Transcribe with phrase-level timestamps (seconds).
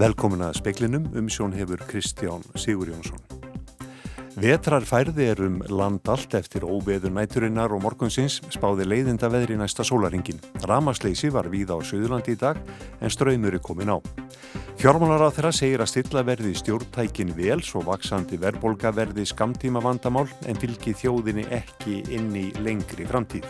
[0.00, 3.20] Velkomin að speklinum um sjón hefur Kristján Sigur Jónsson.
[4.40, 9.84] Vetrar færði er um land allt eftir óveður næturinnar og morgunsins spáði leiðinda veðri næsta
[9.84, 10.40] sólaringin.
[10.64, 12.56] Ramasleysi var víða á Suðurlandi í dag
[13.04, 14.00] en ströymur er komin á.
[14.80, 20.30] Fjármálar á þeirra segir að stilla verði stjórntækin vel svo vaksandi verbolga verði skamtíma vandamál
[20.48, 23.44] en fylgi þjóðinni ekki inn í lengri framtíð.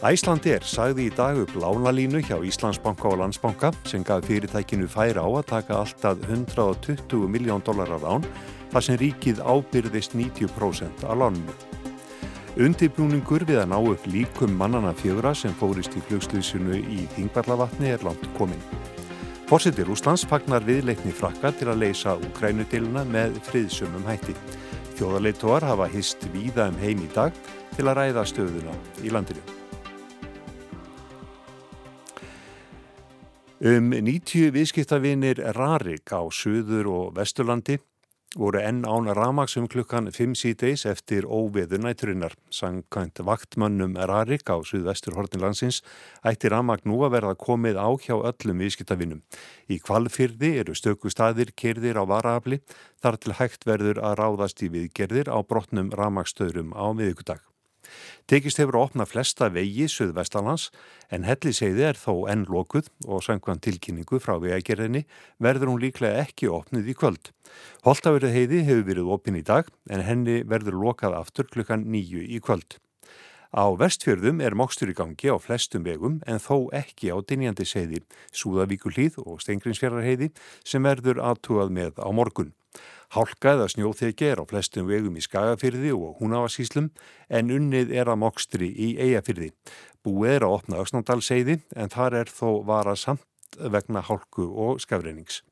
[0.00, 5.28] Æslandir sagði í dag upp lánalínu hjá Íslandsbanka og Landsbanka sem gaf fyrirtækinu færa á
[5.28, 8.24] að taka alltaf 120 miljón dólarar án
[8.72, 11.52] þar sem ríkið ábyrðist 90% af lánunu.
[12.56, 18.00] Undibjúningur við að ná upp líkum mannana fjögra sem fórist í flugslýsinu í Þingvallavatni er
[18.00, 18.64] langt komin.
[19.52, 24.32] Fórsetir Úslands fagnar viðleikni frakka til að leysa Ukrænudiluna með friðsumum hætti.
[24.96, 27.36] Þjóðarleituar hafa hist víða um heim í dag
[27.76, 29.59] til að ræða stöðuna í landinu.
[33.60, 37.74] Um 90 viðskiptavinir Rarik á Suður og Vesturlandi
[38.32, 42.32] voru enn án Ramags um klukkan 5 síðdeis eftir óveður næturinnar.
[42.48, 45.82] Sankant vaktmannum Rarik á Suðvesturhortinlandsins
[46.24, 49.20] ætti Ramag nú að verða komið á hjá öllum viðskiptavinum.
[49.68, 52.62] Í kvalfyrði eru stöku staðir kerðir á varaafli
[53.04, 57.49] þar til hægt verður að ráðast í viðgerðir á brotnum Ramagstöðrum á miðugudag.
[58.30, 60.68] Tekist hefur að opna flesta vegi Suðvestalans
[61.10, 65.06] en helliseiði er þó enn lokuð og sangvann tilkynningu frá vegagerðinni
[65.42, 67.32] verður hún líklega ekki opnuð í kvöld.
[67.86, 72.38] Holtavörðu heiði hefur verið opin í dag en henni verður lokað aftur klukkan nýju í
[72.44, 72.78] kvöld.
[73.50, 78.04] Á vestfjörðum er mokstur í gangi á flestum vegum en þó ekki á dinjandi seiði,
[78.30, 80.30] Súðavíkulíð og Stengrinsfjörðarheiði
[80.62, 82.54] sem verður aðtúað með á morgun.
[83.10, 86.92] Hálka eða snjóþegi er á flestum vegum í Skagafyrði og Húnavasíslum
[87.28, 89.50] en unnið er að mokstri í Eyjafyrði.
[90.06, 93.26] Búið er að opna Öksnandalseiði en þar er þó vara samt
[93.58, 95.42] vegna hálku og skafreinings.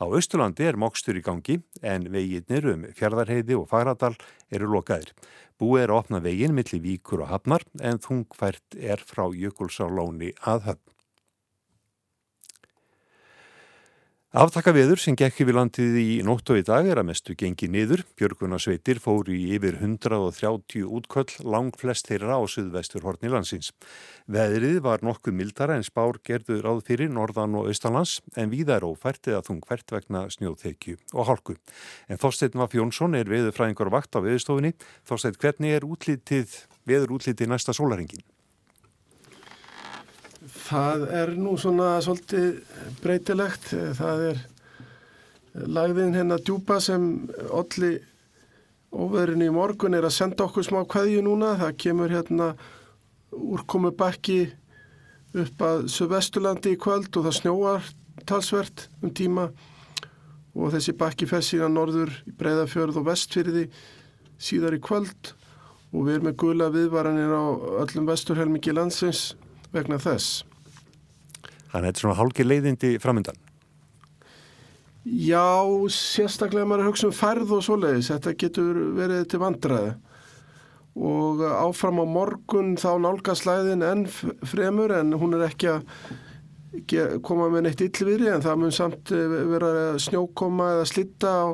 [0.00, 4.14] Á Östurlandi er mokstur í gangi en veginnir um Fjardarheiði og Fagradal
[4.50, 5.12] eru lokaðir.
[5.60, 10.70] Búið er að opna veginn millir Víkur og Hafnar en þungfært er frá Jökulsárlóni að
[10.70, 10.93] höfn.
[14.34, 18.00] Aftakaveður sem gekk yfir landið í nótt og í dag er að mestu gengi niður.
[18.18, 23.70] Björgunarsveitir fóru í yfir 130 útköll, lang flest þeirra á suðvestur horni landsins.
[24.26, 28.90] Veðrið var nokkuð mildara en spár gerður ráð fyrir norðan og austalands en víða er
[28.90, 31.54] ófært eða þungfært vegna snjóþekju og hálku.
[32.10, 34.74] En Þorstein Vaff Jónsson er veðurfræðingur vakt á veðurstofunni.
[35.06, 38.26] Þorstein, hvernig er útlitið, veður útlitið næsta sólaringin?
[40.64, 42.62] Það er nú svona svolítið
[43.02, 43.66] breytilegt.
[43.98, 44.38] Það er
[45.68, 47.04] lagðin hérna djúpa sem
[47.52, 47.98] allir
[48.94, 51.52] óverðinu í morgun er að senda okkur smá kvæðju núna.
[51.60, 52.54] Það kemur hérna
[53.34, 54.38] úrkomu bakki
[55.34, 57.92] upp að Suvestulandi í kvöld og það snjóar
[58.24, 59.50] talsvert um tíma
[60.54, 63.66] og þessi bakki fer síðan norður í Breiðafjörð og Vestfyrði
[64.38, 65.34] síðar í kvöld
[65.92, 67.44] og við erum með gula viðvaranir á
[67.84, 69.34] öllum vesturhelmingi landsins
[69.74, 70.44] vegna þess.
[71.74, 73.38] Þannig að þetta er svona hálki leiðindi framöndan.
[75.04, 78.12] Já, sérstaklega maður að hugsa um færð og svoleiðis.
[78.14, 79.94] Þetta getur verið til vandraði
[80.94, 84.04] og áfram á morgun þá nálga slæðin enn
[84.46, 89.34] fremur en hún er ekki að koma með neitt yllviri en það mun samt eh,
[89.50, 91.46] vera snjókoma eða slitta á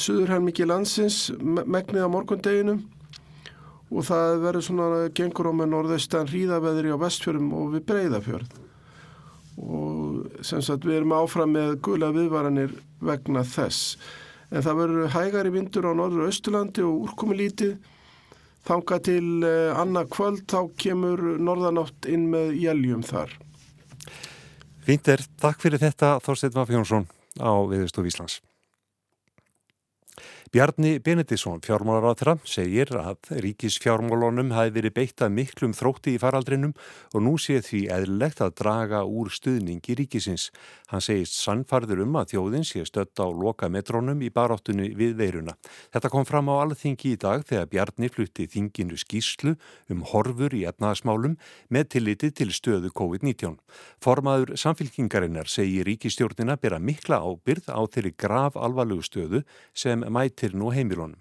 [0.00, 2.80] suðurhelmiki landsins megnið á morgundeginum
[3.92, 8.56] og það verður svona gengur á með norðaustan hríðaveðri á vestfjörðum og við breyðafjörð
[9.58, 12.74] og sem sagt við erum áfram með gula viðvaranir
[13.04, 13.96] vegna þess.
[14.48, 17.76] En það verður hægari vindur á norður og austurlandi og úrkomulítið.
[18.68, 23.32] Þanga til eh, annað kvöld þá kemur norðanátt inn með jæljum þar.
[24.84, 27.08] Fínt er, takk fyrir þetta Þorstein Vafjónsson
[27.40, 28.40] á Viðstof Íslands
[30.48, 36.72] Bjarni Benedisson, fjármálaráðra, segir að ríkisfjármálunum hafi verið beitt að miklum þrótti í faraldrinum
[37.12, 40.46] og nú sé því eðlilegt að draga úr stuðningi ríkisins.
[40.88, 45.52] Hann segist sannfarður um að þjóðin sé stött á loka metrónum í baráttunni við veiruna.
[45.92, 49.52] Þetta kom fram á alþingi í dag þegar Bjarni flutti þinginu skýslu
[49.92, 51.36] um horfur í etnaðasmálum
[51.68, 53.58] með tilliti til stöðu COVID-19.
[54.00, 59.44] Formaður samfélkingarinnar segir ríkistjórnina bera mikla ábyrð á þeirri grav alvarlegu stöðu
[59.76, 61.18] sem mæti mætir nú heimilónum.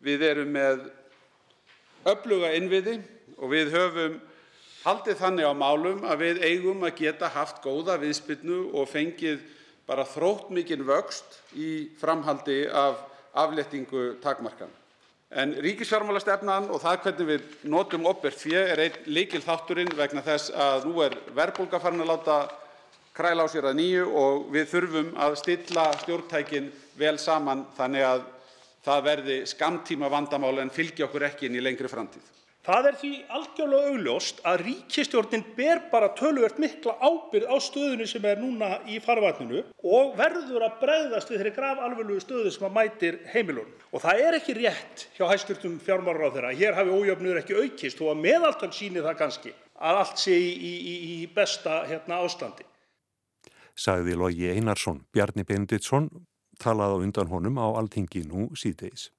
[0.00, 0.86] Við erum með
[2.06, 3.00] öfluga innviði
[3.38, 4.20] og við höfum
[4.84, 9.40] haldið þannig á málum að við eigum að geta haft góða viðspilnu og fengið
[9.86, 13.02] bara þrótt mikinn vöxt í framhaldi af
[13.34, 14.70] aflettingu takmarkan.
[15.30, 20.52] En ríkisfjármálastefnan og það hvernig við notum opbert fjö er einn líkil þátturinn vegna þess
[20.54, 22.38] að nú er verðbólga farin að láta
[23.16, 28.24] kræla á sér að nýju og við þurfum að stilla stjórntækin vel saman þannig að
[28.86, 32.32] það verði skamtíma vandamál en fylgi okkur ekki inn í lengri framtíð.
[32.66, 38.24] Það er því algjörlega augljóst að ríkistjórnin ber bara töluvert mikla ábyrð á stöðunni sem
[38.26, 43.20] er núna í farvatninu og verður að bregðast við þeirri grafalvarlegu stöðu sem að mætir
[43.30, 43.70] heimilunum.
[43.94, 48.10] Og það er ekki rétt hjá hæstvirtum fjármálaráðherra að hér hafi ójöfnuður ekki aukist og
[48.16, 52.66] að meðaltal sýni það kannski að allt sé í, í, í besta hérna, ástandi.
[53.78, 56.10] Sagði Lógi Einarsson, Bjarni Benditsson
[56.62, 59.10] talaði á undan honum á alþingi nú síðdeis.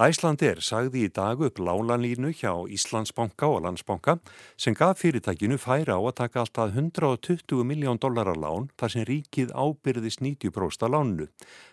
[0.00, 4.14] Æslandir sagði í dag upp lálanlínu hjá Íslandsbanka og Landsbanka
[4.56, 9.52] sem gaf fyrirtækinu færa á að taka alltaf 120 miljón dollara lán þar sem ríkið
[9.52, 11.28] ábyrðist 90% lánu.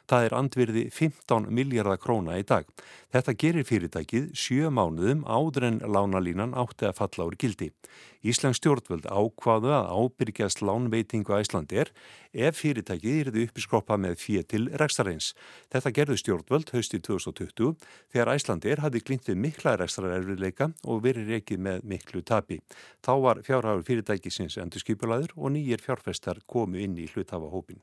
[0.05, 2.67] Það er andvirði 15 miljardar króna í dag.
[3.07, 7.71] Þetta gerir fyrirtækið sjö mánuðum áður en lánalínan átti að falla úr gildi.
[8.19, 11.91] Íslands stjórnvöld ákvaðu að ábyrgjast lánveitingu Æslandir
[12.35, 15.29] ef fyrirtækið yrði uppiskroppa með fyrir til rekstareins.
[15.71, 17.77] Þetta gerðu stjórnvöld haustið 2020
[18.11, 22.59] þegar Æslandir hafði glindið mikla rekstrarerfiðleika og verið reikið með miklu tapi.
[22.99, 27.79] Þá var fjárhafur fyrirtækisins endur skipulaður og nýjir fjárfestar komu inn í hlutafahópin.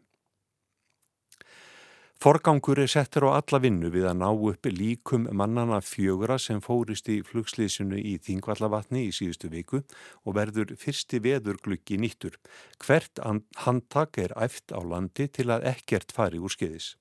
[2.17, 7.11] Forgangur er settur á alla vinnu við að ná upp líkum mannana fjögura sem fórist
[7.13, 9.83] í flugslýsinu í Þingvallavatni í síðustu viku
[10.25, 12.39] og verður fyrsti veður glukki nýttur.
[12.81, 13.21] Hvert
[13.67, 16.95] handtak er æft á landi til að ekkert fari úr skeiðis.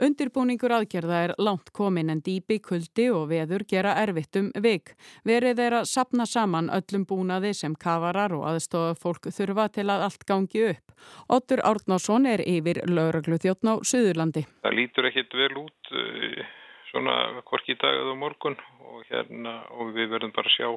[0.00, 4.94] Undirbúningur aðgerða er langt komin en dýpi, kuldi og veður gera erfitt um vik.
[5.28, 10.06] Verið er að sapna saman öllum búnaði sem kafarar og aðstofa fólk þurfa til að
[10.06, 10.94] allt gangi upp.
[11.28, 14.46] Ottur Árnásson er yfir lauraglu þjóttn á Suðurlandi.
[14.64, 16.40] Það lítur ekkit vel út eh,
[16.88, 18.56] svona hvorki í dag eða morgun
[18.88, 20.68] og, hérna, og við verðum bara að sjá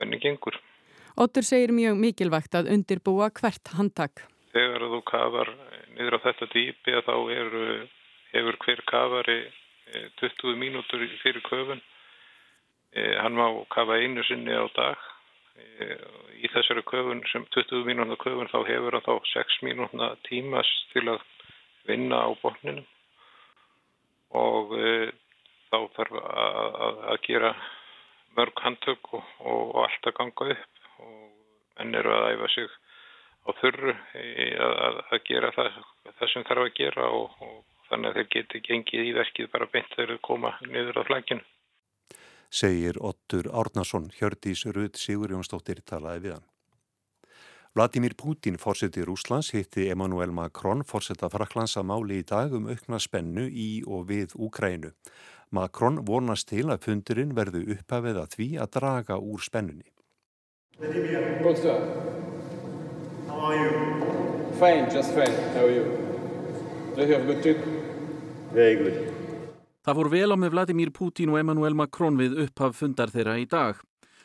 [0.00, 0.58] hvernig gengur.
[1.16, 4.26] Ottur segir mjög mikilvægt að undirbúa hvert handtak.
[4.50, 5.52] Þegar þú kafar
[5.94, 7.62] niður á þetta dýpi að þá eru
[8.36, 9.40] hefur hver kafari
[10.20, 11.80] 20 eh, mínútur fyrir köfun.
[12.92, 14.98] Eh, hann má kafa einu sinni á dag.
[15.56, 15.96] Eh,
[16.42, 21.06] í þessari köfun, sem 20 mínúna köfun, þá hefur hann þá 6 mínúna tímas til
[21.08, 21.22] að
[21.86, 22.86] vinna á botninum
[24.36, 24.72] og
[25.70, 27.52] þá þarf að gera
[28.36, 31.14] mörg handtök og, og allt að ganga upp og
[31.78, 32.74] menn eru að æfa sig
[33.46, 35.78] á þurru að, að gera það,
[36.10, 39.70] það sem þarf að gera og, og þannig að þeir geti gengið í verkið bara
[39.72, 41.44] beint þegar þeir koma niður á flækjun.
[42.50, 46.46] Segir Ottur Árnason, Hjördís Rudd Sigur Jónsdóttir talaði við hann.
[47.76, 52.96] Vladimir Putin, fórsetið Rúslands, hitti Emmanuel Macron, fórsetta Fraklands að máli í dag um aukna
[53.02, 54.94] spennu í og við Úkrænu.
[55.52, 59.90] Macron vonast til að fundurinn verðu upphafið að því að draga úr spennunni.
[61.56, 61.78] Sir.
[63.28, 63.70] How are you?
[64.58, 65.36] Fine, just fine.
[65.52, 65.84] How are you?
[66.96, 67.75] Did you have a good trip?
[68.56, 68.96] Very good.
[69.84, 73.44] Það fór vel á með Vladimir Putin og Emmanuel Macron við upphaf fundar þeirra í
[73.46, 73.76] dag.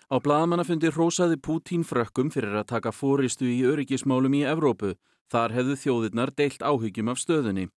[0.07, 4.95] Á bladamannafundi rósaði Putin frökkum fyrir að taka fóristu í öryggismálum í Evrópu.
[5.31, 7.67] Þar hefðu þjóðirnar deilt áhyggjum af stöðunni.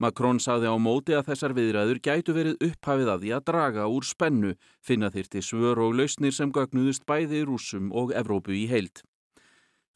[0.00, 4.06] Macron saði á móti að þessar viðræður gætu verið upphafið að því að draga úr
[4.10, 4.52] spennu,
[4.82, 9.04] finna þyrti svör og lausnir sem gagnuðust bæði rúsum og Evrópu í heilt.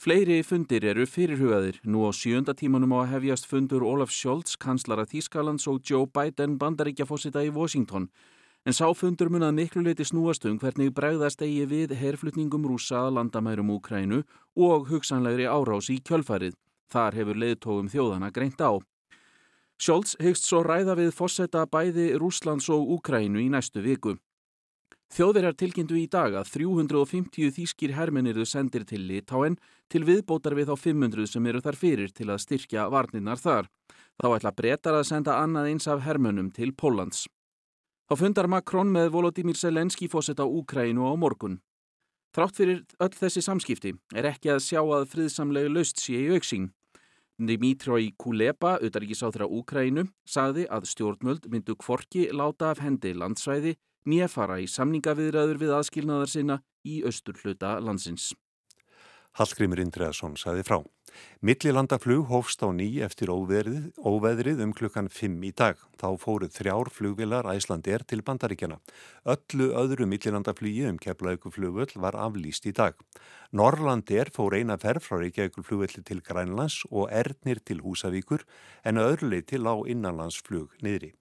[0.04, 1.78] Fleiri fundir eru fyrirhugaðir.
[1.88, 6.58] Nú á sjönda tímanum á að hefjast fundur Olaf Scholz, kanslara Þískalands og Joe Biden
[6.60, 8.10] bandaríkjafósita í Washington.
[8.68, 13.72] En sáfundur munað miklu leiti snúast um hvernig bregðast eigi við herflutningum rúsa að landamærum
[13.78, 14.20] Úkrænu
[14.68, 16.52] og hugsanlegri árás í kjölfarið.
[16.92, 18.76] Þar hefur leiðtógum þjóðana greint á.
[19.80, 24.18] Scholz hegst svo ræða við fósetta bæði Rúslands og Úkrænu í næstu viku.
[25.12, 29.58] Þjóðverjar tilkynntu í dag að 350 þýskir hermenirðu sendir til Litáen
[29.92, 33.68] til viðbótar við á 500 sem eru þar fyrir til að styrkja varninnar þar.
[34.18, 37.26] Þá ætla breytar að senda annað eins af hermönum til Pólans.
[38.08, 41.60] Þá fundar Makrón með Volodymyr Selenski fósett á Úkrænu á morgun.
[42.34, 46.72] Þrátt fyrir öll þessi samskipti er ekki að sjá að friðsamlegu löst sé í auksing.
[47.38, 53.74] Dimitroi Kuleba, auðarrikiðsáþra Úkrænu, sagði að stjórnmöld myndu kvorki láta af hendi landsvæði
[54.08, 58.32] nýja fara í samningaviðræður við aðskilnaðar sinna í austur hluta landsins.
[59.34, 60.76] Hallgrimur Indreðarsson saði frá.
[61.42, 65.78] Millilandaflug hófst á ný eftir óveðrið, óveðrið um klukkan 5 í dag.
[65.98, 68.78] Þá fóruð þrjár flugvilar Æslandir til bandaríkjana.
[69.26, 72.94] Öllu öðru millilandaflugi um keflauguflugvöld var aflýst í dag.
[73.50, 78.46] Norrlandir fór eina ferð frá Reykjavíkulflugvelli til Grænlands og Ernir til Húsavíkur
[78.86, 81.14] en öðruleið til á innanlandsflug niðri.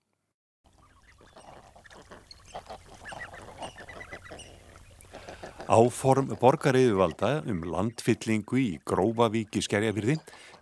[5.64, 10.18] Áform borgaryfirvalda um landfyllingu í Grófavík í Skerjafyrði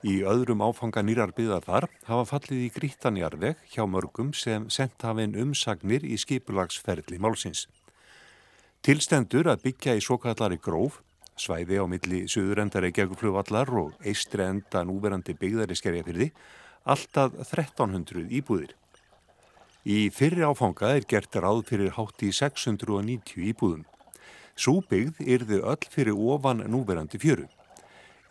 [0.05, 6.05] í öðrum áfanga nýrarbyðar þar hafa fallið í grítanjarveg hjá mörgum sem sendt hafinn umsagnir
[6.05, 7.65] í skipulagsferðli málsins.
[8.85, 11.01] Tilstendur að byggja í svo kallari gróf,
[11.33, 16.29] svæði á milli Suðurendari geguflugvallar og eistri enda núverandi byggðari Skerjafyrði,
[16.85, 18.77] alltaf 1300 íbúðir.
[19.81, 23.87] Í fyrri áfanga er gert ráð fyrir hátt í 690 íbúðum.
[24.55, 27.47] Súbyggð yrði öll fyrir ofan núverandi fjöru.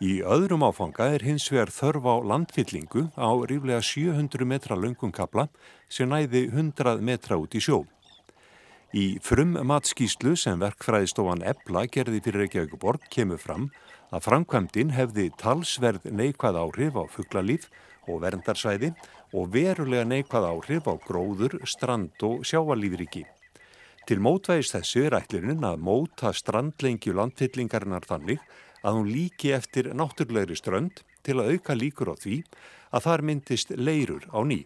[0.01, 5.45] Í öðrum áfanga er hins vegar þörf á landfyllingu á ríflega 700 metra löngum kapla
[5.89, 7.83] sem næði 100 metra út í sjó.
[8.91, 13.69] Í frum matskíslu sem verkfræðistofan Ebla gerði fyrir Reykjavíkuborg kemur fram
[14.11, 17.69] að framkvæmdinn hefði talsverð neikvæð áhrif á fugglalíf
[18.09, 18.91] og verndarsvæði
[19.31, 23.23] og verulega neikvæð áhrif á gróður, strand og sjávalífriki.
[24.09, 28.41] Til mótvægis þessu er ætlirinn að móta strandlengju landfyllingarinnar þannig
[28.81, 32.37] að hún líki eftir náttúrlegri strönd til að auka líkur á því
[32.91, 34.63] að þar myndist leirur á ný.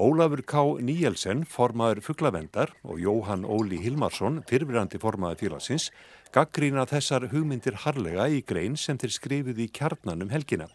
[0.00, 0.62] Ólafur K.
[0.80, 5.90] Níelsen, formaður fugglavendar og Jóhann Óli Hilmarsson, fyrirverandi formaður félagsins,
[6.32, 10.70] gaggrína þessar hugmyndir harlega í grein sem þeir skrifið í kjarnanum helgina.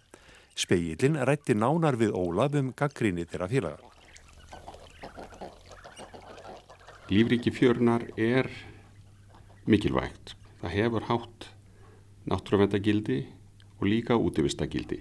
[0.53, 3.94] Speillin rætti nánar við Ólaf um gaggríni þeirra félagar.
[7.05, 8.47] Lífriki fjörnar er
[9.69, 10.33] mikilvægt.
[10.57, 11.45] Það hefur hátt
[12.25, 13.19] náttúruvendagildi
[13.77, 14.97] og líka útivistagildi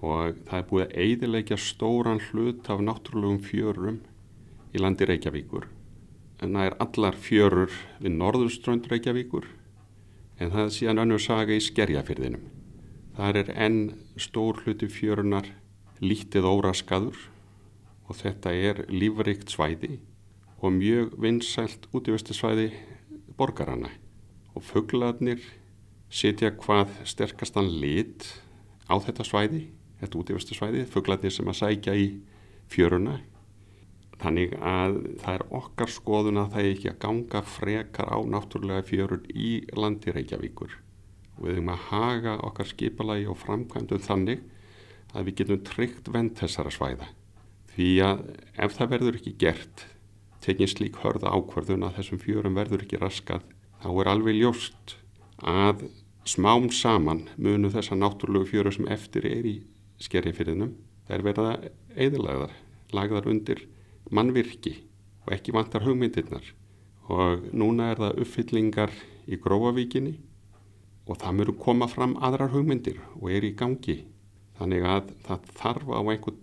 [0.00, 4.00] og það er búið að eidilegja stóran hlut af náttúrulegum fjörum
[4.72, 5.68] í landi Reykjavíkur.
[6.40, 9.52] En það er allar fjörur við norðurströnd Reykjavíkur
[10.40, 12.46] en það er síðan önnur saga í skerjafyrðinum.
[13.20, 13.82] Það er enn
[14.16, 15.52] stór hluti fjörunar
[16.00, 17.26] lítið óraskaður
[18.08, 19.98] og þetta er lífrikt svæði
[20.60, 22.68] og mjög vinsælt útífestisvæði
[23.38, 23.88] borgarana
[24.52, 25.40] og fugglarnir
[26.10, 28.26] setja hvað sterkastan lit
[28.90, 29.62] á þetta svæði,
[30.02, 32.06] þetta útífestisvæði, fugglarnir sem að sækja í
[32.70, 33.20] fjöruna.
[34.20, 38.84] Þannig að það er okkar skoðun að það er ekki að ganga frekar á náttúrulega
[38.90, 40.74] fjörun í landi Reykjavíkur.
[41.38, 44.42] Og við höfum að haga okkar skipalagi og framkvæmdum þannig
[45.14, 47.08] að við getum tryggt vend þessara svæða.
[47.70, 48.26] Því að
[48.60, 49.86] ef það verður ekki gert
[50.44, 53.44] tekin slík hörða ákvarðun að þessum fjörum verður ekki raskað
[53.82, 54.96] þá er alveg ljóst
[55.40, 55.86] að
[56.28, 59.56] smám saman munu þessa náttúrulegu fjöru sem eftir er í
[60.00, 60.74] skerjafyrðinum
[61.08, 61.52] þær verða
[61.96, 62.56] eðalagðar
[62.94, 63.64] lagðar undir
[64.10, 64.76] mannvirki
[65.26, 66.42] og ekki vantar hugmyndirnar.
[67.10, 68.92] Og núna er það uppfyllingar
[69.30, 70.14] í gróavíkinni
[71.10, 74.04] og það mjög koma fram aðrar hugmyndir og er í gangi.
[74.58, 76.40] Þannig að það þarf á einhvern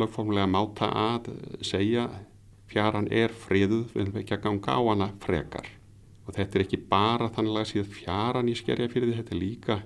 [0.00, 1.30] lögformlega máta að
[1.66, 2.08] segja
[2.70, 5.66] fjaran er friðuð, við viljum ekki að ganga á hana frekar.
[6.26, 9.80] Og þetta er ekki bara þannig að síðan fjaran í skerjafyrði, þetta er líka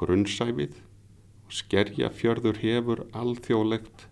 [0.00, 0.78] grunnsæfið
[1.50, 4.06] og skerjafjörður hefur alþjóðlegt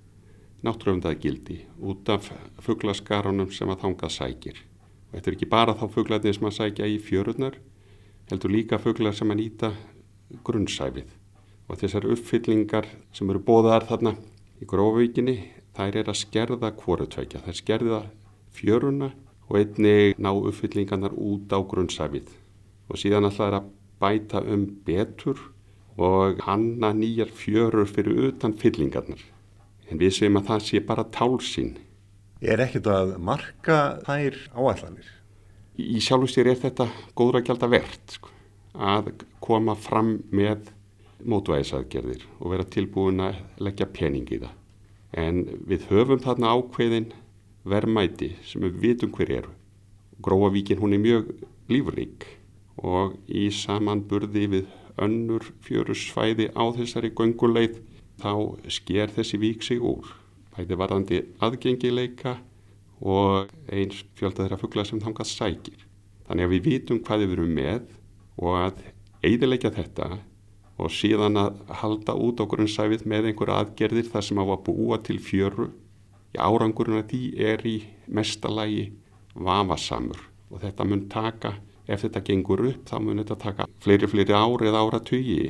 [0.67, 2.33] náttúröfundaðgildi út af
[2.67, 4.59] fugglaskarunum sem að þangað sækir.
[5.09, 7.55] Og þetta er ekki bara þá fugglarnir sem að sækja í fjörurnar,
[8.33, 9.71] heldur líka fugglar sem að nýta
[10.45, 11.15] grunnsæfið.
[11.69, 14.17] Og þessar uppfyllingar sem eru bóðar þarna
[14.59, 15.37] í grófvíkinni
[15.79, 17.99] þær er að skerða kvorutveikja, þær skerða
[18.59, 19.13] fjöruna
[19.49, 22.33] og einni ná uppfyllingarnar út á grunnsæfið
[22.89, 23.69] og síðan alltaf er að
[24.03, 25.39] bæta um betur
[25.99, 29.21] og hanna nýjar fjörur fyrir utan fyllingarnar.
[29.89, 31.77] En við segjum að það sé bara tálsinn.
[32.43, 35.09] Er ekkert að marka þær áallanir?
[35.79, 38.35] Í sjálfstér er þetta góðra gælda verðt sko,
[38.75, 40.73] að koma fram með
[41.27, 44.58] mótvæðisaðgerðir og vera tilbúin að leggja pening í það
[45.13, 47.13] en við höfum þarna ákveðin
[47.69, 49.55] verðmæti sem við vitum hver eru.
[50.23, 51.31] Gróavíkin hún er mjög
[51.71, 52.27] lífrík
[52.83, 54.67] og í samanburði við
[54.99, 57.79] önnur fjörusfæði á þessari gönguleið
[58.19, 58.33] þá
[58.73, 60.07] sker þessi vík sig úr.
[60.57, 62.39] Bæði varðandi aðgengileika
[62.99, 65.85] og eins fjölda þeirra fuggla sem þangað sækir.
[66.27, 67.85] Þannig að við vitum hvað við erum með
[68.43, 68.83] og að
[69.23, 70.19] eidilegja þetta
[70.79, 74.99] og síðan að halda út á grunnsæfið með einhver aðgerðir þar sem á að búa
[75.03, 75.71] til fjöru.
[76.35, 78.91] Í árangurinn að því er í mestalagi
[79.35, 81.57] vafasamur og þetta mun taka,
[81.89, 85.41] ef þetta gengur upp þá mun þetta taka fleiri fleiri ári eða ára tugi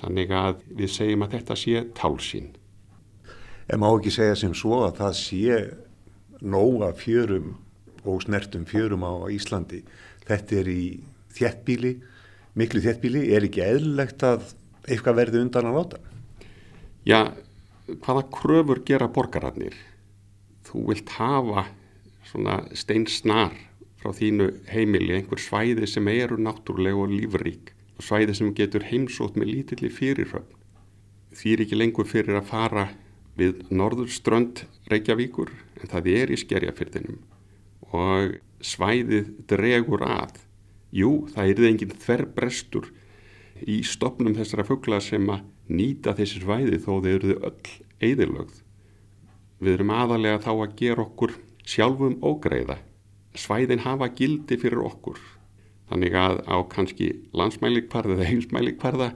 [0.00, 2.50] þannig að við segjum að þetta sé tálsinn
[3.70, 5.58] En má ekki segja sem svo að það sé
[6.42, 7.52] nóga fjörum
[8.02, 9.84] og snertum fjörum á Íslandi.
[10.26, 10.84] Þetta er í
[11.36, 11.92] þjettbíli
[12.58, 14.50] miklu þéttbíli, er ekki eðlilegt að
[14.88, 16.00] eitthvað verði undan að láta?
[17.06, 17.20] Já,
[18.04, 19.76] hvaða kröfur gera borgararnir?
[20.66, 21.66] Þú vilt hafa
[22.30, 23.54] svona steinsnar
[24.00, 29.36] frá þínu heimili einhver svæði sem eru náttúrulega og lífrík og svæði sem getur heimsótt
[29.36, 30.56] með lítilli fyrirröfn.
[31.36, 32.86] Því er ekki lengur fyrir að fara
[33.38, 37.20] við norðurströnd Reykjavíkur en það er í skerjafyrðinum
[37.96, 40.40] og svæðið dregur að.
[40.90, 42.90] Jú, það er enginn þverbrestur
[43.68, 47.74] í stopnum þessara fuggla sem að nýta þessi svæði þó þeir eru öll
[48.10, 48.56] eðilögð.
[49.60, 51.36] Við erum aðalega þá að gera okkur
[51.68, 52.80] sjálfum ógreiða.
[53.36, 55.20] Svæðin hafa gildi fyrir okkur.
[55.90, 59.10] Þannig að á kannski landsmælikvarða eða heimsmælikvarða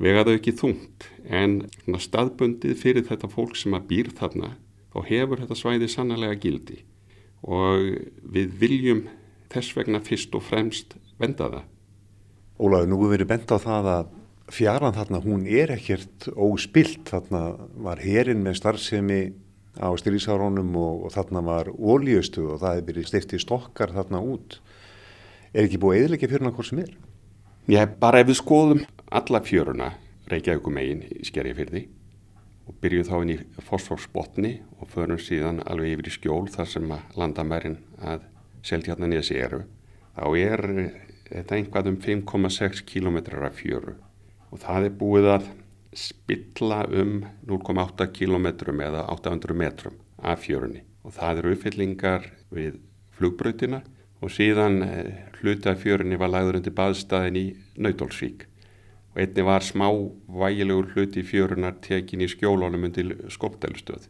[0.00, 1.60] vega þau ekki þungt en
[2.00, 4.54] staðbundið fyrir þetta fólk sem að býr þarna
[4.90, 6.78] þá hefur þetta svæði sannlega gildi
[7.44, 7.84] og
[8.34, 9.02] við viljum
[9.50, 11.68] þess vegna fyrst og fremst venda það.
[12.60, 14.10] Ólaður, nú hefur verið bent á það að
[14.50, 17.44] fjaran þarna hún er ekkert óspilt, þarna
[17.86, 19.20] var herin með starfsemi
[19.78, 24.58] á styrísárónum og, og þarna var ólíustu og það hefur verið stiftið stokkar þarna út.
[25.54, 26.92] Er ekki búið eðliki fjöruna hvort sem er?
[27.70, 29.92] Já, bara ef við skoðum alla fjöruna
[30.30, 31.86] Reykjavíkum eigin í Skerjafyrði
[32.70, 36.92] og byrjuð þá inn í fosforsbotni og förum síðan alveg yfir í skjól þar sem
[36.94, 38.26] að landamærin að
[38.66, 39.62] seltjarnan í þessi eru.
[40.16, 40.64] Þá er
[41.30, 43.96] þetta einhvað um 5,6 km af fjöru.
[44.50, 45.48] Og það er búið að
[45.96, 48.46] spilla um 0,8 km
[48.82, 50.84] eða 800 metrum af fjörunni.
[51.06, 52.78] Og það eru uppfyllingar við
[53.16, 53.82] flugbröytina
[54.20, 57.46] og síðan eh, hluti af fjörunni var lagður undir baðstæðin í
[57.80, 58.46] Nautólsvík
[59.10, 59.88] og einni var smá
[60.28, 64.06] vægilegur hluti fjörunar tekin í skjólunum undir skopdælustöð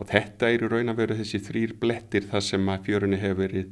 [0.00, 3.70] og þetta eru raun að vera þessi þrýr blettir þar sem að fjörunni hefur verið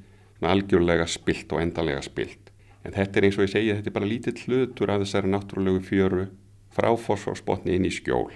[0.48, 2.52] algjörlega spilt og endalega spilt
[2.84, 5.84] en þetta er eins og ég segja þetta er bara lítill hlutur af þessari náttúrulegu
[5.84, 6.26] fjöru
[6.72, 8.32] frá fósforsbotni inn í skjól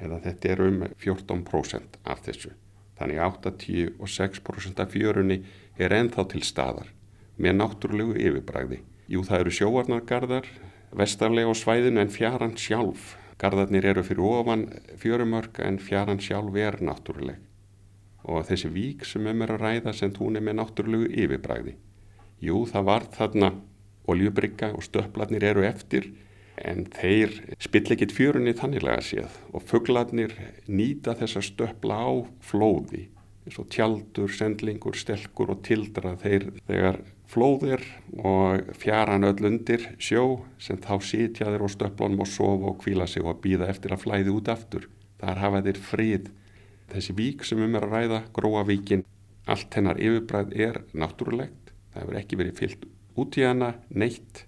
[0.00, 2.54] eða þetta er um 14% af þessu
[2.98, 5.42] þannig 86% af fjörunni
[5.78, 6.92] er ennþá til staðar
[7.36, 8.80] með náttúrulegu yfirbræði.
[9.10, 10.48] Jú, það eru sjóarnargarðar,
[10.94, 13.14] vestarlega á svæðinu en fjaran sjálf.
[13.40, 14.68] Garðarnir eru fyrir ofan
[15.00, 17.40] fjörumörk en fjaran sjálf er náttúruleg.
[18.24, 21.74] Og þessi vík sem um er að ræða sem hún er með náttúrulegu yfirbræði.
[22.44, 23.50] Jú, það var þarna
[24.08, 26.10] oljubrygga og stöplarnir eru eftir
[26.60, 30.36] en þeir spill ekkit fjörunni þanniglega séð og fugglarnir
[30.68, 32.12] nýta þessa stöpla á
[32.44, 33.08] flóði
[33.44, 37.82] eins og tjaldur, sendlingur, stelkur og tildra þeir þegar flóðir
[38.16, 43.08] og fjaran öll undir sjó sem þá sitja þeir á stöplunum og sofa og kvíla
[43.10, 44.88] sig og býða eftir að flæði út aftur.
[45.20, 46.30] Þar hafa þeir frið.
[46.92, 49.04] Þessi vík sem um er að ræða, Gróavíkin,
[49.46, 51.72] allt hennar yfirbræð er náttúrulegt.
[51.92, 52.88] Það hefur ekki verið fyllt
[53.20, 54.44] út í hana, neitt.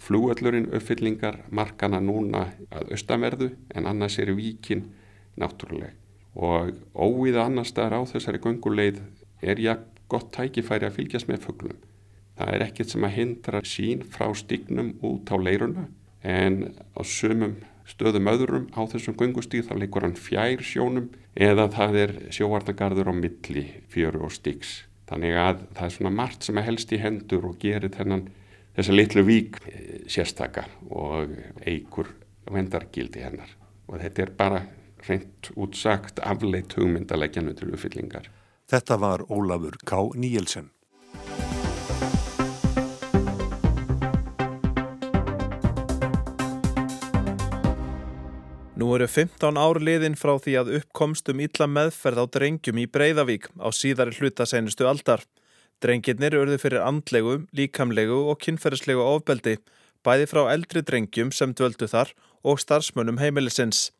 [0.00, 4.90] Flúöllurinn uppfyllingar markana núna að austamerðu en annars er víkin
[5.40, 5.94] náttúruleg
[6.36, 9.00] og óvíða annar staðar á þessari gunguleið
[9.40, 9.72] er já
[10.12, 11.78] gott tækifæri að fylgjast með fugglum.
[12.36, 15.86] Það er ekkert sem að hindra sín frá stignum út á leiruna
[16.20, 21.98] en á sumum stöðum öðrum á þessum gungustíð þá leikur hann fjær sjónum eða það
[22.02, 24.82] er sjóvarnagarður á milli fjöru og stíks.
[25.06, 28.26] Þannig að það er svona margt sem helst í hendur og gerir þennan
[28.76, 32.10] þessa litlu vík eh, sérstaka og eigur
[32.50, 33.52] vendargildi hennar
[33.86, 34.62] og þetta er bara
[35.06, 38.30] reynd útsagt afleitt hugmyndaleggjanu til uppfyllingar.
[38.66, 40.00] Þetta var Ólafur K.
[40.18, 40.72] Níelsen.
[48.76, 53.46] Nú eru 15 ár liðin frá því að uppkomstum illa meðferð á drengjum í Breiðavík
[53.56, 55.22] á síðari hluta senustu aldar.
[55.80, 59.54] Drengirnir örðu fyrir andlegu, líkamlegu og kynferðislegu ofbeldi,
[60.04, 62.12] bæði frá eldri drengjum sem dvöldu þar
[62.44, 63.94] og starfsmönnum heimilisins.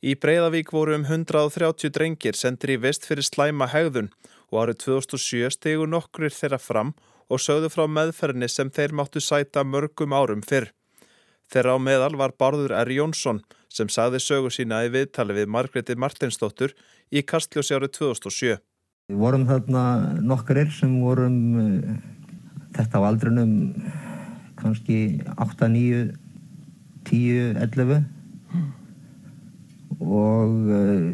[0.00, 4.08] Í Breiðavík voru um 130 drengir sendir í vist fyrir slæma hegðun
[4.48, 6.96] og árið 2007 stegu nokkur þeirra fram
[7.28, 10.72] og sögðu frá meðferðinni sem þeir máttu sæta mörgum árum fyrr.
[11.52, 12.90] Þeirra á meðal var Barður R.
[12.96, 13.44] Jónsson
[13.76, 16.72] sem sagði sögu sína í viðtali við Margreti Martinsdóttur
[17.12, 18.56] í Kastljósi árið 2007.
[19.10, 19.82] Við vorum þarna
[20.24, 21.96] nokkurir sem vorum uh,
[22.76, 23.52] þetta á aldrunum
[24.56, 26.00] kannski 8, 9,
[27.10, 28.02] 10, 11
[30.00, 31.06] og uh,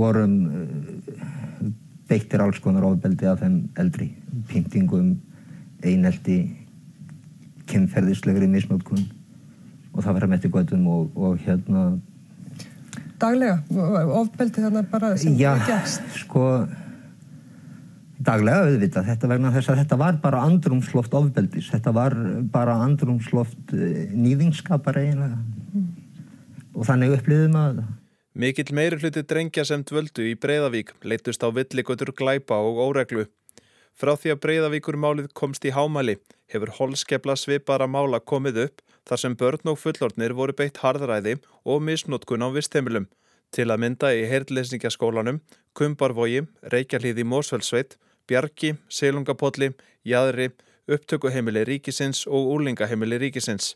[0.00, 0.66] vorum uh,
[2.10, 4.08] beittir alls konar ofbeldi af þeim eldri
[4.50, 5.14] pyntingum,
[5.86, 6.40] einelti
[7.70, 9.04] kynferðislegri mismökkun
[9.94, 11.84] og það verður með til göttum og, og hérna
[13.20, 13.58] Daglega?
[14.16, 16.06] Ofbeldi þannig bara sem Já, það gerst?
[16.22, 16.44] sko
[18.20, 22.16] daglega auðvitað þetta vegna þess að þetta var bara andrumsloft ofbeldis, þetta var
[22.52, 25.88] bara andrumsloft uh, nýðingskapar eiginlega mm.
[26.76, 27.82] og þannig upplýðum að
[28.40, 33.24] Mikill meiri hluti drengja sem dvöldu í Breiðavík leytust á villigötur glæpa og óreglu.
[33.98, 36.14] Frá því að Breiðavíkur málið komst í hámæli
[36.52, 41.82] hefur holskepla svipara mála komið upp þar sem börn og fullornir voru beitt harðræði og
[41.86, 43.08] misnótkun á vistheimilum.
[43.50, 45.40] Til að mynda í heyrðlesningaskólanum,
[45.74, 47.96] Kumbarvogi, Reykjalíði Mósfellsveit,
[48.30, 49.72] Bjarki, Selungapolli,
[50.06, 50.52] Jæðri,
[50.90, 53.74] upptökuheimili ríkisins og úlingaheimili ríkisins.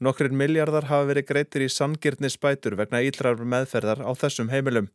[0.00, 4.88] Nokkrir miljardar hafa verið greitir í sangirni spætur vegna ílrar meðferðar á þessum heimilum.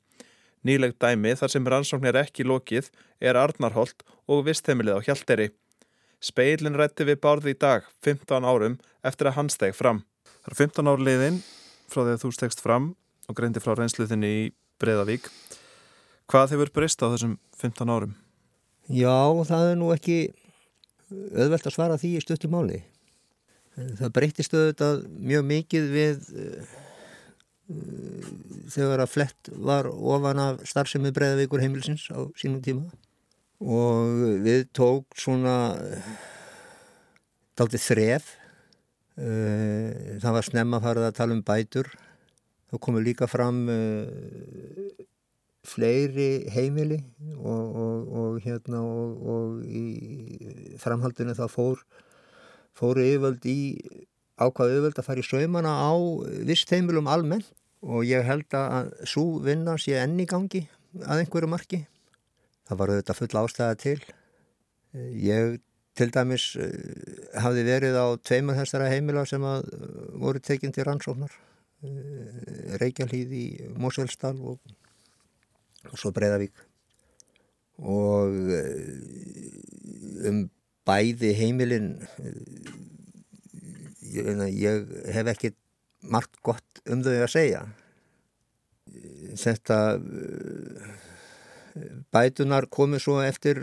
[0.66, 2.90] Nýleg dæmi þar sem rannsókn er ekki lokið
[3.22, 5.50] er Arnarholt og vistheimilið á Hjalteri.
[6.20, 8.76] Speilin rætti við bárði í dag, 15 árum,
[9.08, 10.02] eftir að hann steg fram.
[10.44, 11.38] Það er 15 ár liðin
[11.90, 12.90] frá því að þú stegst fram
[13.30, 14.44] og greindi frá reynsluðinni í
[14.80, 15.30] Breiðavík.
[16.30, 18.14] Hvað hefur breyst á þessum 15 árum?
[18.92, 19.16] Já,
[19.48, 20.20] það er nú ekki
[21.10, 22.84] auðvelt að svara því í stöttu máli.
[23.76, 26.72] Það breytist auðvitað mjög mikið við uh,
[28.74, 32.90] þegar að flett var ofan af starfsemi Breiðavíkur heimilsins á sínum tíma
[33.60, 35.56] og við tók svona
[37.60, 38.36] daldið þref.
[39.20, 41.90] Uh, það var snemma farið að tala um bætur.
[42.72, 45.08] Þá komu líka fram uh,
[45.68, 47.02] fleiri heimili
[47.36, 51.84] og, og, og hérna og, og í framhaldinu það fór
[52.80, 53.60] fóru yfirvöld í
[54.40, 55.92] ákvaðu yfirvöld að fara í saumana á
[56.48, 57.52] vist heimilum almennt.
[57.80, 60.66] Og ég held að svo vinna sé enni gangi
[61.00, 61.78] að einhverju marki
[62.70, 63.98] það var auðvitað full ástæða til.
[65.26, 65.60] Ég
[66.00, 69.68] til dæmis eh, hafði verið á tveimur þessara heimila sem að
[70.22, 71.34] voru tekinn til rannsóknar.
[71.84, 74.62] Eh, Reykjavíð í Mósveldstall og
[75.88, 76.66] og svo Breiðavík.
[77.80, 80.44] Og eh, um
[80.88, 82.40] bæði heimilin eh,
[84.12, 85.54] ég, ég hef ekki
[86.12, 87.64] margt gott um þau að segja.
[89.40, 90.90] Þetta eh,
[92.14, 93.62] bætunar komið svo eftir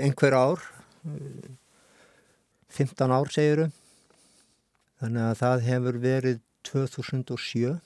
[0.00, 0.64] einhver ár
[2.76, 3.68] 15 ár segiru
[5.00, 7.76] þannig að það hefur verið 2007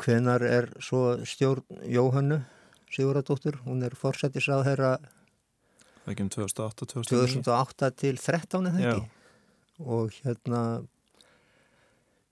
[0.00, 2.40] hvenar er svo stjórn Jóhannu
[2.90, 4.94] Siguradóttur, hún er fórsættisrað þeirra
[6.10, 9.04] 2008, 2008 til 13 eða ekki?
[9.86, 10.62] Og hérna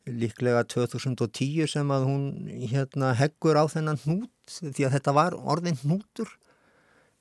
[0.09, 2.25] líklega 2010 sem að hún
[2.71, 6.31] hérna heggur á þennan hnút því að þetta var orðin hnútur.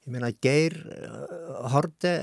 [0.06, 2.14] Ég meina Geir uh, Horde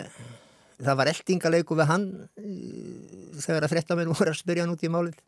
[0.81, 4.93] það var eldingaleiku við hann uh, þegar að frettamenn voru að spyrja hann út í
[4.93, 5.21] málið.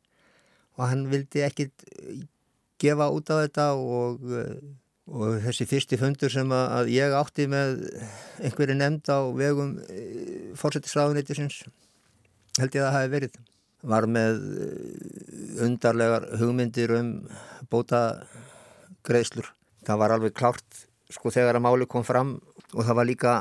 [0.77, 1.87] Og hann vildi ekkit
[2.81, 4.25] gefa út á þetta og,
[5.09, 7.79] og þessi fyrsti fundur sem að ég átti með
[8.44, 9.77] einhverju nefnd á vegum
[10.61, 11.62] fórsættisraðunættisins
[12.61, 13.38] held ég að það hafi verið
[13.87, 17.12] var með eh, undarlegar hugmyndir um
[17.70, 18.03] bóta
[19.07, 19.49] greiðslur.
[19.87, 22.37] Það var alveg klárt sko þegar að máli kom fram
[22.75, 23.35] og það var líka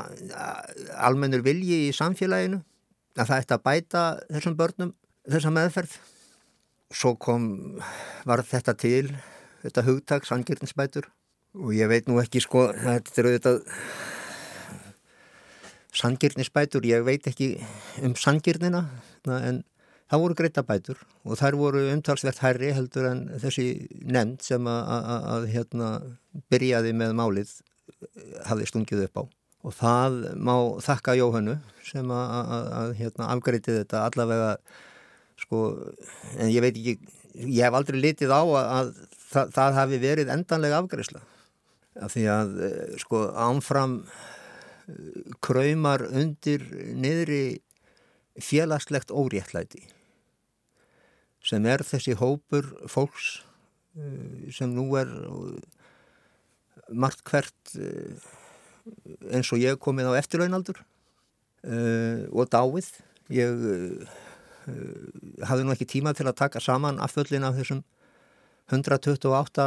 [1.02, 2.60] almennur vilji í samfélaginu
[3.16, 4.92] að það ætti að bæta þessum börnum
[5.26, 5.96] þessa meðferð.
[6.94, 7.48] Svo kom,
[8.28, 9.08] var þetta til
[9.64, 11.08] þetta hugtak, sangirninsbætur
[11.56, 13.58] og ég veit nú ekki sko þetta er auðvitað
[15.96, 17.54] sangirninsbætur, ég veit ekki
[18.04, 18.84] um sangirnina
[19.26, 19.62] en
[20.10, 23.66] það voru greita bætur og þær voru umtalsvert hærri heldur en þessi
[24.02, 25.90] nefnd sem að hérna
[26.52, 27.56] byrjaði með málið
[28.46, 29.22] hafði stungið upp á.
[29.66, 34.50] Og það má þakka Jóhannu sem að hérna afgreitið þetta allavega
[35.42, 35.62] sko,
[36.38, 36.98] en ég veit ekki
[37.36, 38.92] ég hef aldrei litið á að, að
[39.32, 41.22] það, það hafi verið endanlega afgræsla
[42.06, 46.64] af því að eh, sko ánfram eh, kraumar undir
[46.96, 47.60] niðri
[48.42, 49.86] félagslegt óréttlæti
[51.46, 53.40] sem er þessi hópur fólks
[53.98, 55.10] eh, sem nú er
[56.90, 57.74] margt hvert
[59.32, 60.78] eins og ég komið á eftirlaunaldur
[61.66, 62.92] og dáið.
[63.34, 63.64] Ég
[64.66, 67.84] Eh, hafði nú ekki tíma til að taka saman afföllin af þessum
[68.74, 69.66] 128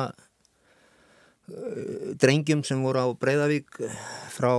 [1.48, 3.80] eh, drengjum sem voru á Breiðavík
[4.36, 4.52] frá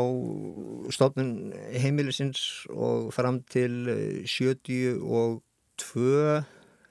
[0.97, 5.43] stofnun heimilisins og fram til 70 og
[5.85, 6.41] 2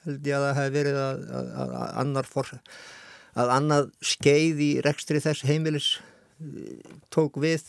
[0.06, 2.54] held ég að það hef verið að, að, að annar for,
[3.40, 5.92] að annað skeið í rekstri þess heimilis
[6.40, 6.80] eh,
[7.14, 7.68] tók við.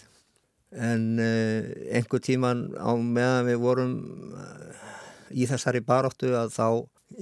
[0.71, 3.95] En einhver tíman á meðan við vorum
[5.31, 6.67] í þessari baróttu að þá,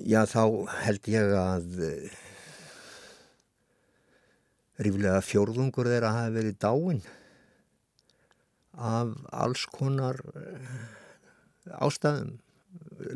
[0.08, 0.42] já þá
[0.84, 2.18] held ég að eh,
[4.84, 7.00] ríflega fjórðungur þeirra hafi verið dáin
[8.78, 12.38] af alls konar eh, ástæðum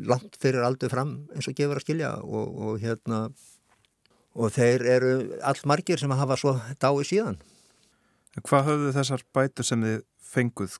[0.07, 3.25] langt fyrir aldur fram eins og gefur að skilja og, og hérna
[4.33, 5.11] og þeir eru
[5.45, 7.41] allt margir sem hafa svo dái síðan
[8.33, 9.99] Hvað höfðu þessar bætur sem þið
[10.33, 10.79] fenguð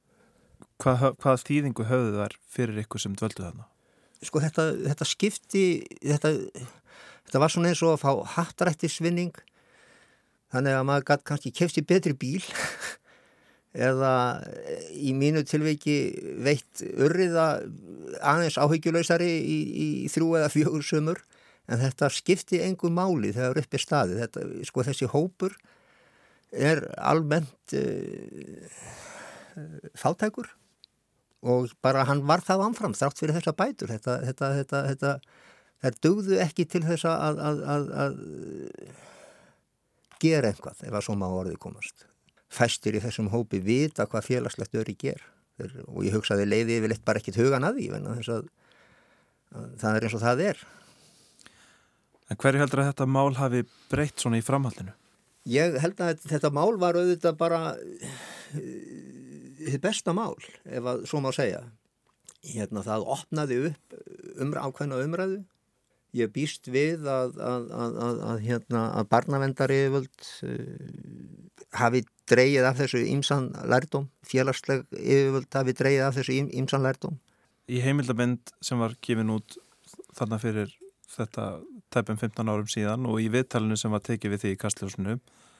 [0.81, 3.67] Hvað, hvað þýðingu höfðu þar fyrir ykkur sem dvöldu þarna?
[4.23, 5.63] Sko þetta, þetta skipti,
[6.01, 6.31] þetta,
[7.27, 9.35] þetta var svona eins og að fá hattrættisvinning
[10.53, 12.43] þannig að maður gæti kannski kefti betri bíl
[13.73, 14.13] eða
[14.93, 15.97] í mínu tilveiki
[16.45, 17.47] veitt urriða
[18.21, 21.23] aðeins áhyggjulausari í, í þrjú eða fjögur sömur
[21.71, 25.55] en þetta skipti engu máli þegar upp er staði þetta, sko þessi hópur
[26.53, 28.83] er almennt uh,
[29.97, 30.51] fátækur
[31.43, 33.91] og bara hann var það anfram þrátt fyrir þessa bætur.
[33.91, 35.11] Þetta, þetta, þetta,
[35.83, 38.13] þær dögðu ekki til þess að, að, að, að
[40.23, 42.07] gera einhvað ef að svo má orði komast
[42.53, 45.23] fæstir í þessum hópi vita hvað félagslegt öri ger
[45.87, 48.47] og ég hugsaði leiði yfir leitt bara ekkit hugan að því að,
[49.81, 50.63] það er eins og það er
[52.31, 54.93] En hverju heldur að þetta mál hafi breytt svona í framhaldinu?
[55.49, 57.61] Ég held að þetta mál var auðvitað bara
[58.53, 61.61] þið besta mál, ef að svo má segja.
[62.43, 63.97] Hérna það opnaði upp
[64.39, 65.41] um, ákveðna umræðu.
[66.13, 70.09] Ég býst við að, að, að, að hérna, barnavendari uh,
[71.77, 77.19] hafi dreyið af þessu ímsan lærdóm, félagsleg yfirvöld hafi dreyið af þessu ímsan lærdóm.
[77.71, 79.57] Í heimildabend sem var gefin út
[80.17, 80.73] þarna fyrir
[81.13, 81.47] þetta
[81.93, 85.17] tæpum 15 árum síðan og í viðtalinu sem var tekið við því í Kastljósinu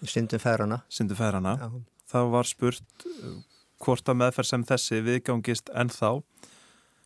[0.10, 1.68] Sindum færana Sindum færana Já.
[2.12, 3.36] þá var spurt uh,
[3.84, 6.16] hvort að meðferð sem þessi viðgangist ennþá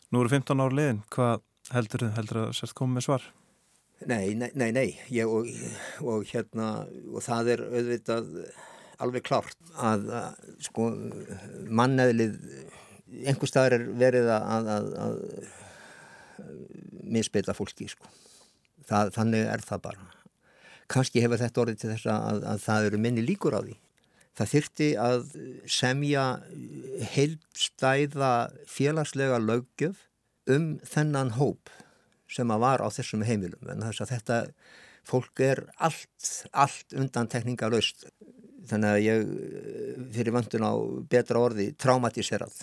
[0.08, 3.28] nú eru 15 ára liðin hvað heldur þið heldur að sérst komið með svar?
[4.08, 4.88] Nei, nei, nei, nei.
[5.10, 5.48] Ég, og,
[6.06, 6.68] og hérna
[7.10, 8.28] og það er auðvitað
[9.04, 10.32] alveg klárt að, að
[10.68, 10.88] sko
[11.68, 12.38] manneðlið
[13.24, 15.14] einhver staðar er verið að, að, að
[17.08, 18.10] misbeita fólki sko
[18.88, 20.08] það, þannig er það bara.
[20.88, 23.76] Kanski hefur þetta orðið til þess að, að það eru minni líkur á því.
[24.38, 25.30] Það þyrti að
[25.74, 26.24] semja
[27.14, 28.32] heilstæða
[28.70, 30.04] félagslega lögjöf
[30.48, 31.72] um þennan hóp
[32.30, 33.72] sem að var á þessum heimilum.
[33.72, 34.38] En þess að þetta
[35.08, 38.06] fólk er allt, allt undan tekninga laust.
[38.68, 39.30] Þannig að ég
[40.16, 40.74] fyrir vöndun á
[41.08, 42.54] betra orði traumatiserað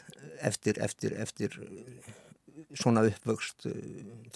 [0.45, 1.57] eftir, eftir, eftir
[2.75, 3.67] svona uppvöxt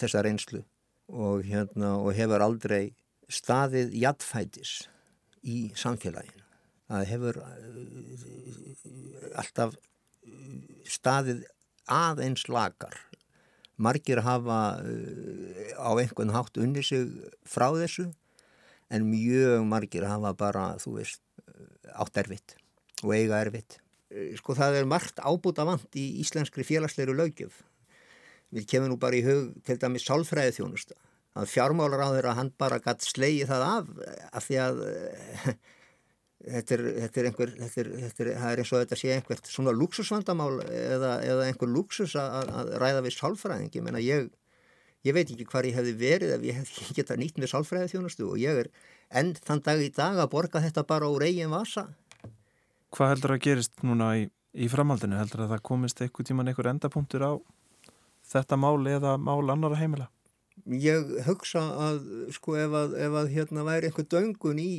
[0.00, 0.64] þessa reynslu
[1.10, 2.92] og, hérna, og hefur aldrei
[3.30, 4.88] staðið jættfætis
[5.46, 6.44] í samfélaginu.
[6.90, 7.50] Það hefur uh,
[9.38, 9.76] alltaf
[10.90, 11.44] staðið
[11.90, 12.96] aðeins lagar.
[13.80, 14.58] Margir hafa
[15.80, 17.08] á einhvern hátt unni sig
[17.48, 18.10] frá þessu
[18.90, 21.22] en mjög margir hafa bara, þú veist,
[21.94, 22.56] átt erfitt
[23.04, 23.78] og eiga erfitt.
[24.38, 27.60] Sko það er margt ábúta vant í íslenskri félagsleiru lögjöf
[28.50, 30.96] Við kemum nú bara í hug til dæmis sálfræði þjónusta.
[31.38, 33.92] Að fjármálar á þeirra hann bara gætt slegi það af
[34.34, 34.80] af því að
[36.56, 39.12] þetta er, þetta er einhver, þetta er, þetta er, það er eins og þetta sé
[39.14, 43.70] einhvert svona luxusvandamál eða, eða einhver luxus að, að ræða við sálfræðing.
[43.78, 44.26] Ég menna ég,
[45.06, 48.28] ég veit ekki hvað ég hefði verið ef ég hefði getað nýtt með sálfræði þjónustu
[48.28, 48.70] og ég er
[49.20, 51.88] enn þann dag í dag að borga þetta bara úr eigin vasa.
[52.94, 55.18] Hvað heldur að gerist núna í, í framhaldinu?
[55.18, 57.32] Heldur að það komist eitthvað tíman einhver endapunktur á
[58.30, 60.10] þetta mál eða mál annara heimila?
[60.68, 62.00] Ég hugsa að
[62.36, 64.72] sko ef að, ef að hérna væri einhver döngun í,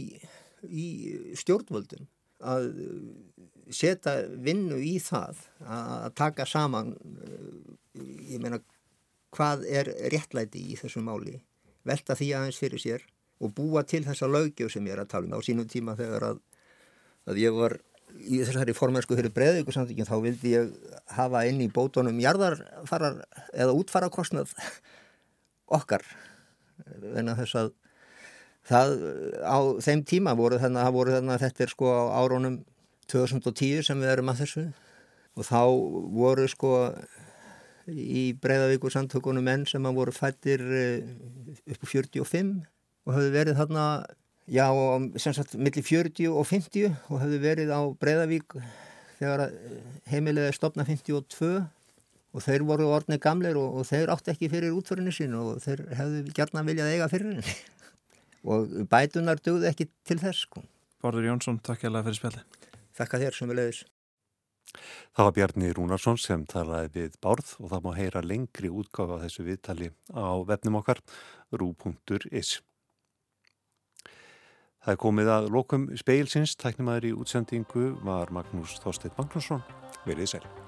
[0.69, 0.87] í
[1.39, 2.05] stjórnvöldun
[2.41, 2.67] að
[3.71, 6.93] setja vinnu í það að taka saman
[7.93, 8.59] ég meina
[9.35, 11.39] hvað er réttlæti í þessu máli?
[11.87, 13.05] Velta því aðeins fyrir sér
[13.41, 15.37] og búa til þessa lögjöf sem ég er að tala um.
[15.37, 16.41] Á sínum tíma þegar að,
[17.31, 17.77] að ég var
[18.19, 20.71] í þessari formensku fyrir breyðvíkusamtökin þá vildi ég
[21.15, 23.21] hafa inn í bótonum jarðarfarar
[23.53, 24.51] eða útfarakostnað
[25.79, 26.03] okkar.
[27.15, 27.71] En að þess að
[28.67, 28.95] það
[29.41, 32.61] á þeim tíma voru þannig að voru þannig að þetta er sko á árónum
[33.11, 34.67] 2010 sem við erum að þessu.
[35.39, 35.61] Og þá
[36.11, 36.71] voru sko
[37.89, 41.11] í breyðavíkursamtökunum menn sem að voru fættir eh,
[41.73, 42.51] upp á 45
[43.07, 43.85] og hafði verið þarna
[44.51, 44.65] Já,
[45.21, 48.55] sem sagt, millir 40 og 50 og hefðu verið á Breðavík
[49.19, 49.53] þegar
[50.11, 51.61] heimilega stopna 52
[52.31, 55.85] og þeir voru orðnið gamleir og, og þeir átti ekki fyrir útförinu sín og þeir
[55.95, 57.55] hefðu gerna viljað eiga fyrir henni
[58.51, 60.47] og bætunar dögðu ekki til þess.
[60.47, 60.65] Sko.
[60.99, 62.45] Borður Jónsson, takk hjá það fyrir spjalli.
[62.97, 63.83] Þakka þér sem við leiðis.
[65.11, 69.25] Það var Bjarni Rúnarsson sem talaði við Bárð og það má heyra lengri útgáfa af
[69.25, 71.03] þessu viðtali á vefnum okkar
[71.51, 72.59] rú.is.
[74.81, 79.61] Það er komið að lokum speilsins, tæknimaður í útsendingu var Magnús Þorstein Magnússon.
[80.07, 80.60] Verðið sæl.